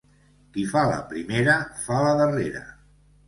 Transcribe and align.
Qui 0.53 0.63
fa 0.69 0.81
la 0.91 0.95
primera 1.11 1.57
fa 1.83 1.99
la 2.07 2.17
darrera. 2.23 2.65